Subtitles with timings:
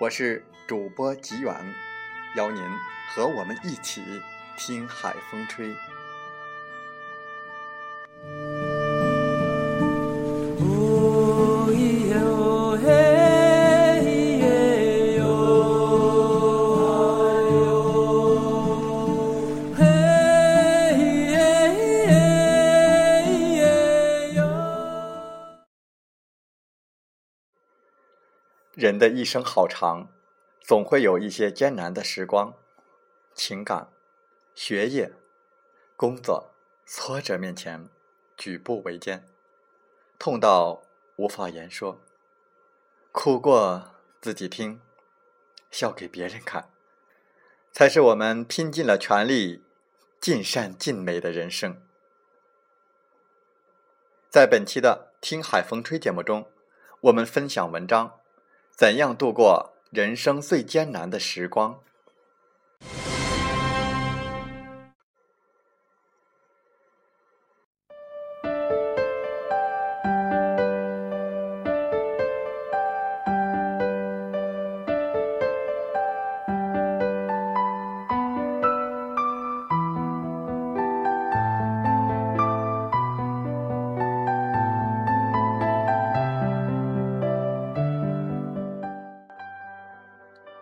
[0.00, 1.54] 我是主播吉远。
[2.34, 2.62] 邀您
[3.10, 4.00] 和我们一起
[4.56, 5.68] 听海风吹。
[28.80, 30.08] 人的一生好长。
[30.62, 32.54] 总会有一些艰难的时光，
[33.34, 33.88] 情感、
[34.54, 35.12] 学业、
[35.96, 36.52] 工作、
[36.86, 37.88] 挫折面前
[38.36, 39.26] 举步维艰，
[40.16, 40.82] 痛到
[41.16, 42.00] 无法言说，
[43.10, 44.80] 哭过自己听，
[45.72, 46.70] 笑给别人看，
[47.72, 49.64] 才是我们拼尽了全力、
[50.20, 51.82] 尽善尽美的人生。
[54.28, 56.48] 在本期的《听海风吹》节目中，
[57.00, 58.19] 我们分享文章：
[58.80, 59.74] 怎样度过？
[59.90, 61.80] 人生最艰难的时光。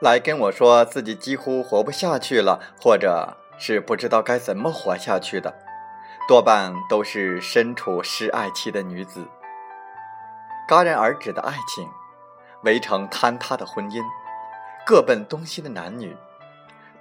[0.00, 5.54] 来跟我说自己几乎活不下去了，或者是不知道该怎么活下去的，
[6.26, 9.28] 多半都是身处失爱期的女子。
[10.66, 11.86] 戛然而止的爱情，
[12.62, 14.02] 围城坍塌的婚姻，
[14.86, 16.16] 各奔东西的男女，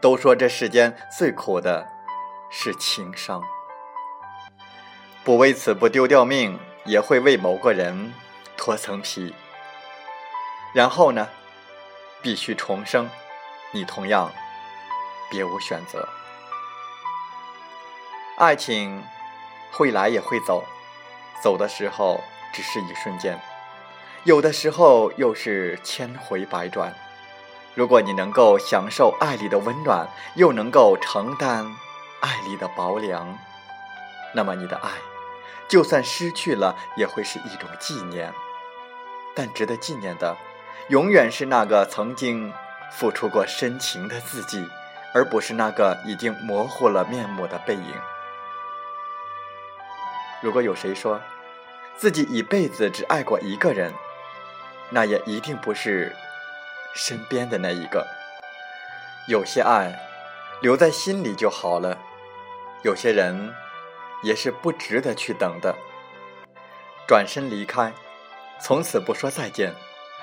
[0.02, 1.88] 都说这世间最苦的
[2.50, 3.42] 是情伤。
[5.24, 8.14] 不为此不丢掉命，也会为某个人
[8.58, 9.34] 脱层皮。
[10.74, 11.30] 然后呢？
[12.22, 13.10] 必须重生，
[13.72, 14.32] 你同样
[15.30, 16.08] 别无选择。
[18.38, 19.04] 爱情
[19.72, 20.64] 会来也会走，
[21.44, 22.22] 走的时候
[22.54, 23.40] 只是一瞬间，
[24.24, 26.94] 有的时候又是千回百转。
[27.76, 31.74] 如果你能够享受爱里的温暖，又能够承担
[32.22, 33.38] 爱里的薄凉，
[34.34, 34.90] 那么你的爱，
[35.70, 38.34] 就算失去了，也会是一种纪念。
[39.36, 40.36] 但值得纪念的。
[40.90, 42.52] 永远是那个曾经
[42.92, 44.68] 付出过深情的自己，
[45.14, 47.94] 而不是那个已经模糊了面目的背影。
[50.42, 51.22] 如果有谁说
[51.96, 53.94] 自己一辈子只爱过一个人，
[54.90, 56.16] 那也一定不是
[56.96, 58.08] 身边的那一个。
[59.28, 59.94] 有些爱
[60.60, 62.00] 留在心里就好了，
[62.82, 63.54] 有些人
[64.24, 65.76] 也是不值得去等的。
[67.08, 67.94] 转身离开，
[68.60, 69.76] 从此不说再见。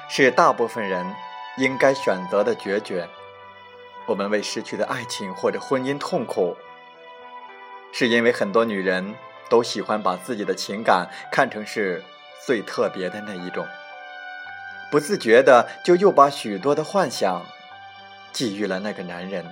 [0.08, 1.14] 是大部分人
[1.56, 3.08] 应该选择的决绝。
[4.06, 6.56] 我们为失去的爱情或者婚姻痛苦，
[7.92, 9.14] 是因为很多女人
[9.48, 12.04] 都喜欢把自己的情感看成是
[12.44, 13.66] 最特别的那一种，
[14.92, 17.44] 不自觉的就又把许多的幻想
[18.32, 19.44] 寄予了那个男人。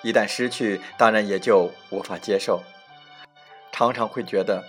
[0.00, 2.62] 一旦失去，当然也就无法接受，
[3.70, 4.64] 常常会觉得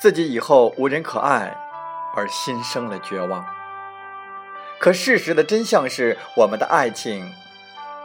[0.00, 1.54] 自己以后无人可爱，
[2.14, 3.57] 而心生了绝望。
[4.78, 7.34] 可事实的真相是，我们的爱情，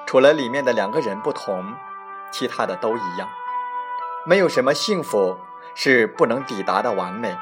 [0.08, 1.75] 除了里面的两个人不同，
[2.31, 3.30] 其他的都一样。
[4.25, 5.38] 没有什么幸福
[5.75, 7.38] 是不能抵达的完美，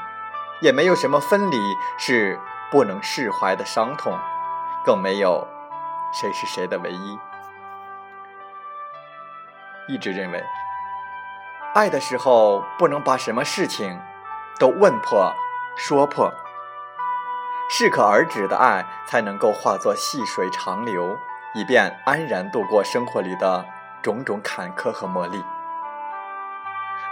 [0.59, 1.57] 也没有什么分离
[1.97, 2.37] 是
[2.69, 4.19] 不能释怀的伤痛，
[4.83, 5.47] 更没有
[6.13, 7.17] 谁是谁的唯一。
[9.87, 10.43] 一直认为，
[11.73, 13.97] 爱的时候不能把什么事情
[14.59, 15.33] 都问破、
[15.77, 16.33] 说破。
[17.73, 21.17] 适可而止的爱，才能够化作细水长流，
[21.53, 23.65] 以便安然度过生活里的
[24.01, 25.41] 种种坎坷和磨砺。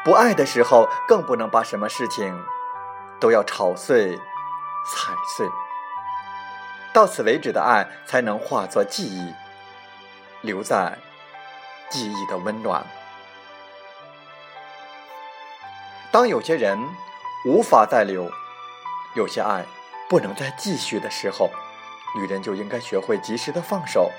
[0.03, 2.37] 不爱的时候，更不能把什么事情
[3.21, 4.17] 都要吵碎、
[4.85, 5.47] 踩碎。
[6.91, 9.33] 到此为止的爱，才能化作记忆，
[10.41, 10.97] 留在
[11.89, 12.85] 记忆的温暖。
[16.11, 16.77] 当有些人
[17.45, 18.29] 无法再留，
[19.13, 19.63] 有些爱
[20.09, 21.51] 不能再继续的时候，
[22.15, 24.11] 女人就应该学会及时的放手。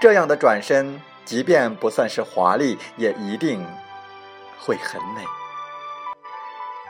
[0.00, 3.64] 这样的转身，即便不算是华丽，也一定
[4.58, 5.24] 会很美。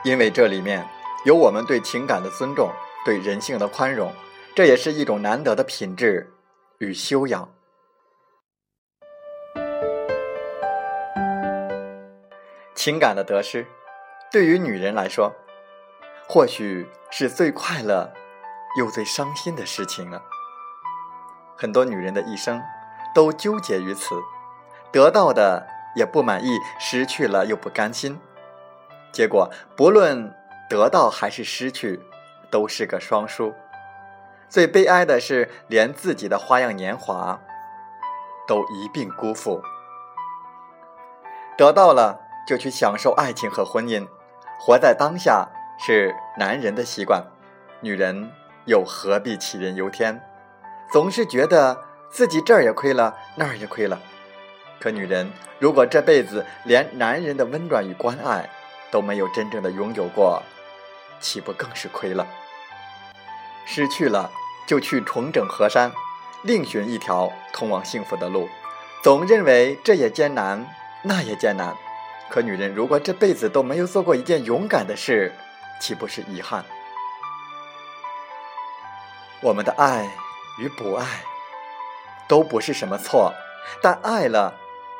[0.03, 0.83] 因为这里面
[1.25, 2.71] 有我们对情感的尊重，
[3.05, 4.11] 对人性的宽容。
[4.55, 6.31] 这也是一种难得的品质
[6.79, 7.47] 与修养。
[12.75, 13.65] 情感的得失，
[14.31, 15.33] 对于女人来说，
[16.27, 18.11] 或许是最快乐
[18.77, 20.21] 又最伤心的事情了。
[21.55, 22.61] 很多女人的一生
[23.13, 24.15] 都纠结于此，
[24.91, 28.19] 得到的也不满意，失去了又不甘心，
[29.11, 30.35] 结果不论
[30.69, 32.01] 得到还是失去，
[32.49, 33.53] 都是个双输。
[34.49, 37.39] 最悲哀的是，连自己的花样年华
[38.47, 39.61] 都一并辜负。
[41.57, 44.07] 得到了就去享受爱情和婚姻，
[44.59, 45.47] 活在当下
[45.79, 47.23] 是男人的习惯，
[47.81, 48.31] 女人
[48.65, 50.21] 又何必杞人忧天？
[50.91, 53.99] 总是觉得自己这儿也亏了，那儿也亏了。
[54.79, 58.49] 可女人如果这辈子连男人的温暖与关爱
[58.91, 60.41] 都没有真正的拥有过，
[61.19, 62.27] 岂不更是亏了？
[63.65, 64.29] 失去了。
[64.65, 65.91] 就去重整河山，
[66.43, 68.47] 另寻一条通往幸福的路。
[69.03, 70.65] 总认为这也艰难，
[71.01, 71.75] 那也艰难。
[72.29, 75.33] 可女人如果这辈子都没有做过一件勇敢的事，
[75.81, 76.63] 岂不是遗憾？
[79.43, 80.09] 我们的爱
[80.57, 81.05] 与不爱
[82.29, 83.33] 都不是什么错，
[83.81, 84.53] 但爱了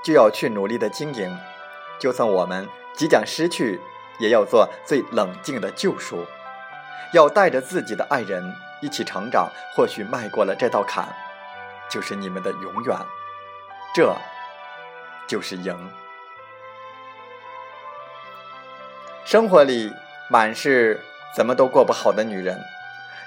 [0.04, 1.40] 就要去努力的经营。
[1.98, 3.80] 就算我们即将失去，
[4.20, 6.26] 也要做最冷静的救赎，
[7.14, 8.54] 要带着自己的爱人。
[8.82, 11.08] 一起成长，或许迈过了这道坎，
[11.90, 12.98] 就是你们的永远，
[13.96, 14.14] 这
[15.26, 15.90] 就是赢。
[19.24, 19.90] 生活里
[20.30, 21.00] 满是
[21.34, 22.60] 怎么都过不好的女人，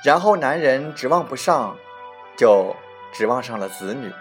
[0.04, 1.76] 然后男人指望不上，
[2.36, 2.74] 就
[3.12, 4.12] 指望上了子女。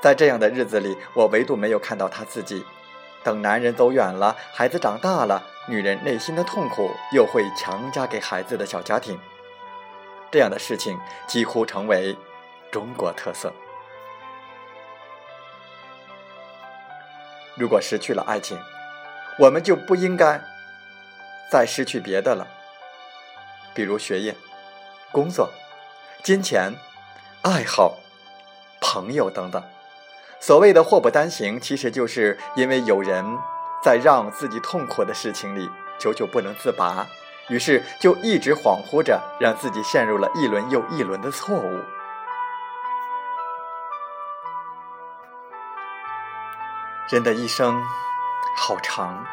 [0.00, 2.64] 在这样的日子里，我唯独没有看到他自己。
[3.24, 9.18] 等男人走远了，孩子长大了，女人内心的痛苦又会强加给孩子的小家庭。
[10.30, 10.96] 这样的事情
[11.26, 12.16] 几乎成为
[12.70, 13.52] 中国特色。
[17.56, 18.56] 如果失去了爱情，
[19.38, 20.40] 我们就不应该
[21.50, 22.46] 再失去别的了，
[23.74, 24.36] 比如学业、
[25.12, 25.50] 工作、
[26.22, 26.74] 金钱、
[27.42, 27.98] 爱好、
[28.80, 29.62] 朋友等等。
[30.40, 33.24] 所谓的祸不单行，其实就是因为有人
[33.82, 37.06] 在让自己痛苦的事情里久久不能自拔。
[37.48, 41.80] 于是就一直恍惚着，让自己陷入了一轮又一轮的错误。
[47.08, 47.80] 人的一生
[48.56, 49.24] 好长，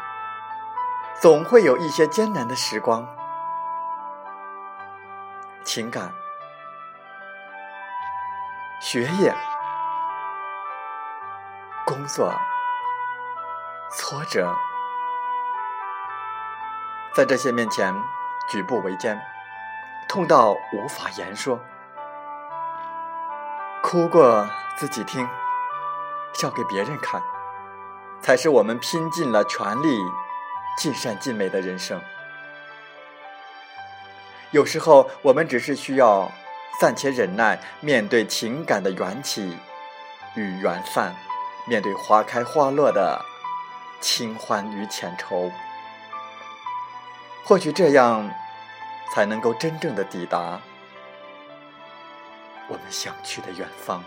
[1.20, 3.04] 总会有一些艰难的时光。
[5.64, 6.12] 情感、
[8.80, 9.34] 学业、
[11.86, 12.30] 工作、
[13.90, 14.54] 挫折。
[17.14, 17.94] 在这些面前，
[18.50, 19.18] 举步维艰，
[20.06, 21.58] 痛到无法言说，
[23.82, 25.26] 哭过自己听，
[26.34, 27.22] 笑给别人看，
[28.20, 29.98] 才是我们拼尽了全力、
[30.76, 31.98] 尽善尽美的人生。
[34.54, 36.30] 有时候，我们只是需要
[36.80, 39.58] 暂且忍耐，面对情感的缘起
[40.36, 41.12] 与缘散，
[41.66, 43.20] 面对花开花落的
[44.00, 45.50] 清欢与浅愁。
[47.44, 48.30] 或许这样，
[49.12, 50.60] 才能够真正的抵达
[52.68, 54.04] 我们想去的远方。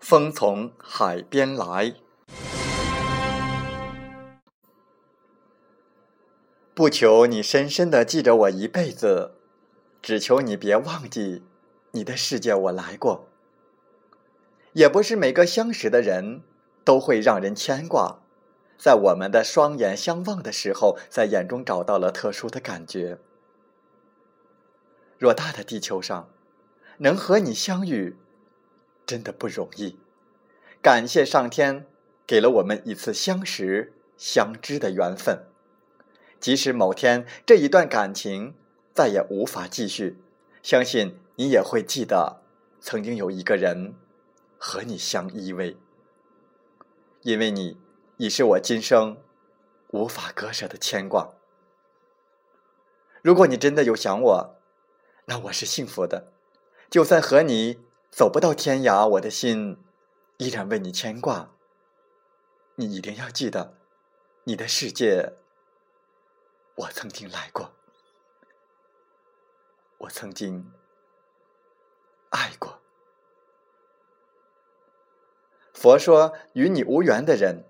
[0.00, 1.94] 风从海边来。
[6.74, 9.34] 不求你深深的记着我一辈子，
[10.00, 11.44] 只求你别忘记，
[11.90, 13.28] 你的世界我来过。
[14.72, 16.42] 也不是每个相识的人
[16.82, 18.20] 都会让人牵挂，
[18.78, 23.18] 在我们的双眼相望的时候，在眼中找到了特殊的感觉。
[25.18, 26.30] 偌大的地球上，
[26.98, 28.16] 能和你相遇，
[29.10, 29.98] 真的不容易。
[30.80, 31.84] 感谢上天
[32.28, 35.46] 给了我们一次相识相知的缘分。
[36.38, 38.54] 即使某天这一段感情
[38.94, 40.22] 再也无法继续，
[40.62, 42.40] 相信你也会记得，
[42.80, 43.96] 曾经有一个人
[44.56, 45.74] 和你相依偎，
[47.22, 47.76] 因为你
[48.18, 49.16] 已是我今生
[49.88, 51.32] 无法割舍的牵挂。
[53.22, 54.56] 如果你真的有想我，
[55.24, 56.32] 那我是幸福的。
[56.88, 57.80] 就算和你
[58.20, 59.78] 走不到天涯，我的心
[60.36, 61.52] 依然为你牵挂。
[62.74, 63.78] 你一定要记得，
[64.44, 65.36] 你的世界，
[66.74, 67.72] 我曾经来过，
[69.96, 70.70] 我曾经
[72.28, 72.82] 爱过。
[75.72, 77.64] 佛说，与你无缘的人，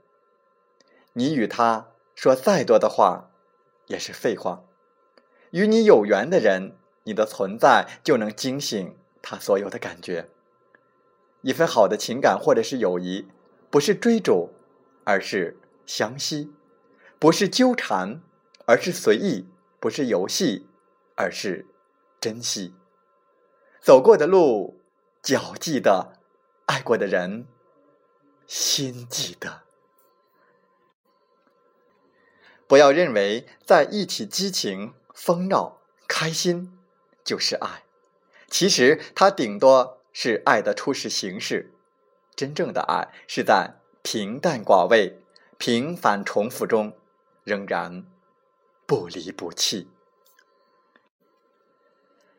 [1.13, 3.31] 你与他说再多的话，
[3.87, 4.65] 也是废话。
[5.53, 10.29] 与你有缘的人，你的存在就能惊醒他所有的感觉。
[11.43, 13.29] 一份好的情感或者是友谊，
[13.71, 14.51] 不是追逐，
[15.05, 15.57] 而是
[15.87, 16.51] 相惜；
[17.19, 18.21] 不是纠缠，
[18.67, 19.47] 而是随意；
[19.79, 20.67] 不是游戏，
[21.17, 21.67] 而是
[22.21, 22.75] 珍惜。
[23.81, 24.81] 走过的路，
[25.23, 26.13] 脚记得；
[26.67, 27.47] 爱过的人，
[28.47, 29.63] 心记得。
[32.67, 34.95] 不要认为在一起激情。
[35.13, 36.79] 疯闹、开心，
[37.23, 37.85] 就是爱。
[38.49, 41.73] 其实它顶多是爱的初始形式。
[42.37, 45.19] 真正的爱是在平淡寡味、
[45.59, 46.97] 平凡重复中，
[47.45, 48.05] 仍然
[48.87, 49.89] 不离不弃。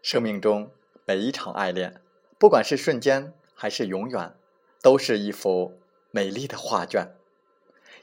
[0.02, 0.72] 生命中
[1.06, 2.02] 每一场爱恋，
[2.40, 4.36] 不管是瞬间还是永远，
[4.82, 7.16] 都是一幅美丽的画卷。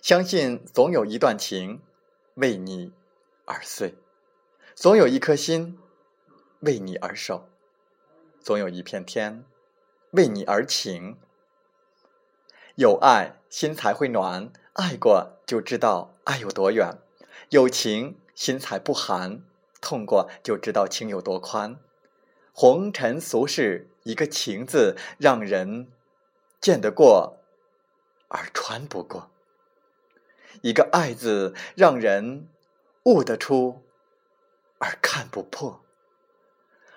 [0.01, 1.83] 相信总有一段情
[2.35, 2.93] 为你
[3.45, 3.97] 而碎。
[4.77, 5.77] 总有一颗心
[6.61, 7.49] 为你而守，
[8.41, 9.45] 总有一片天
[10.13, 11.17] 为你而晴。
[12.77, 16.99] 有爱心才会暖，爱过就知道爱有多远；
[17.51, 19.43] 有情心才不寒，
[19.81, 21.79] 痛过就知道情有多宽。
[22.53, 25.91] 红尘俗世，一个情字让人
[26.61, 27.39] 见得过
[28.29, 29.31] 而穿不过；
[30.63, 32.49] 一个爱字让人
[33.05, 33.83] 悟得出。
[34.81, 35.81] 而看不破。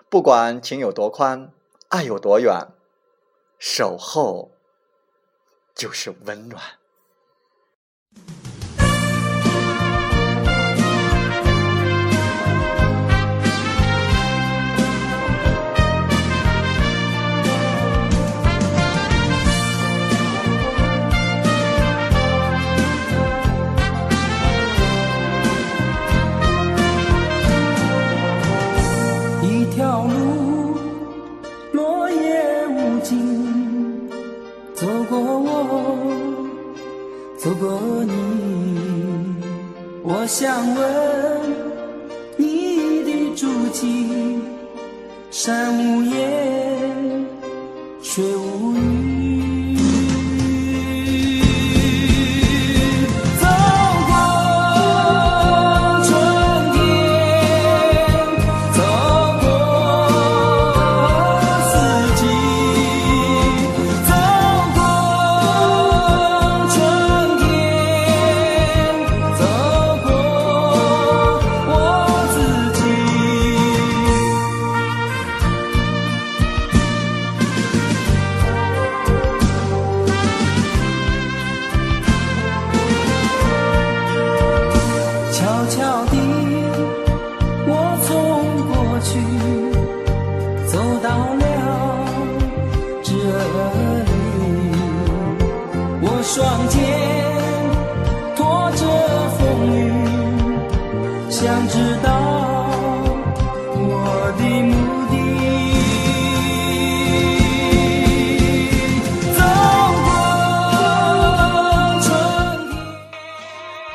[0.08, 1.52] 不管情有多宽，
[1.88, 2.68] 爱有多远，
[3.64, 4.50] 守候
[5.76, 6.60] 就是温暖。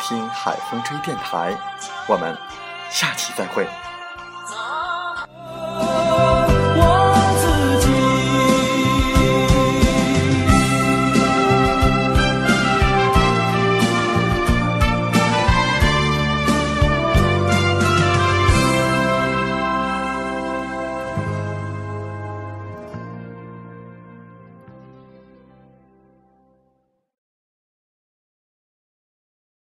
[0.00, 1.56] 听海风吹电台”。
[2.08, 2.36] 我们
[2.90, 3.89] 下期再会。